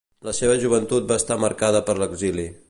La 0.27 0.31
seva 0.37 0.55
joventut 0.63 1.07
va 1.11 1.19
estar 1.23 1.39
marcada 1.45 1.83
per 1.91 1.99
l’exili. 2.03 2.49